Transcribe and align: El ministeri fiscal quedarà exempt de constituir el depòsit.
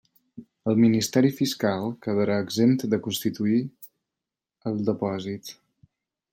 El 0.71 0.79
ministeri 0.83 1.29
fiscal 1.41 1.85
quedarà 2.07 2.39
exempt 2.45 2.87
de 2.95 3.01
constituir 3.09 3.61
el 4.73 4.85
depòsit. 4.91 5.57